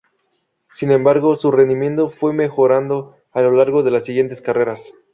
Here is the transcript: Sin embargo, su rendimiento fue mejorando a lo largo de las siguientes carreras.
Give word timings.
Sin 0.73 0.89
embargo, 0.89 1.35
su 1.35 1.51
rendimiento 1.51 2.09
fue 2.09 2.33
mejorando 2.33 3.15
a 3.31 3.41
lo 3.43 3.51
largo 3.51 3.83
de 3.83 3.91
las 3.91 4.03
siguientes 4.03 4.41
carreras. 4.41 4.91